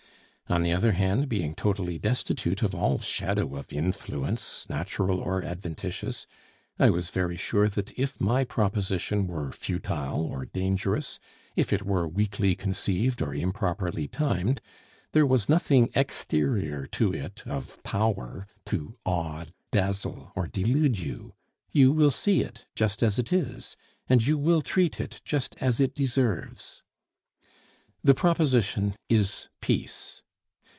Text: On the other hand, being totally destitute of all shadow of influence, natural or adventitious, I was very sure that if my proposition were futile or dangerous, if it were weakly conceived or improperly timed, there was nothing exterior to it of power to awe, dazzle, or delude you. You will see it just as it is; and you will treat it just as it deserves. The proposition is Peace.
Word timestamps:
On 0.49 0.63
the 0.63 0.73
other 0.73 0.91
hand, 0.91 1.29
being 1.29 1.55
totally 1.55 1.97
destitute 1.97 2.61
of 2.61 2.75
all 2.75 2.99
shadow 2.99 3.55
of 3.55 3.71
influence, 3.71 4.65
natural 4.69 5.17
or 5.21 5.41
adventitious, 5.45 6.27
I 6.77 6.89
was 6.89 7.09
very 7.09 7.37
sure 7.37 7.69
that 7.69 7.97
if 7.97 8.19
my 8.19 8.43
proposition 8.43 9.27
were 9.27 9.53
futile 9.53 10.19
or 10.21 10.43
dangerous, 10.45 11.21
if 11.55 11.71
it 11.71 11.83
were 11.83 12.05
weakly 12.05 12.53
conceived 12.53 13.21
or 13.21 13.33
improperly 13.33 14.09
timed, 14.09 14.59
there 15.13 15.25
was 15.25 15.47
nothing 15.47 15.89
exterior 15.95 16.85
to 16.87 17.13
it 17.13 17.43
of 17.45 17.81
power 17.83 18.45
to 18.65 18.97
awe, 19.05 19.45
dazzle, 19.71 20.33
or 20.35 20.47
delude 20.47 20.99
you. 20.99 21.33
You 21.71 21.93
will 21.93 22.11
see 22.11 22.41
it 22.41 22.65
just 22.75 23.01
as 23.01 23.17
it 23.17 23.31
is; 23.31 23.77
and 24.09 24.27
you 24.27 24.37
will 24.37 24.61
treat 24.61 24.99
it 24.99 25.21
just 25.23 25.55
as 25.61 25.79
it 25.79 25.95
deserves. 25.95 26.83
The 28.03 28.13
proposition 28.13 28.95
is 29.07 29.47
Peace. 29.61 30.23